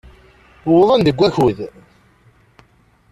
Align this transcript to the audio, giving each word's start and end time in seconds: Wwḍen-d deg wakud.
Wwḍen-d 0.69 1.07
deg 1.07 1.17
wakud. 1.19 1.59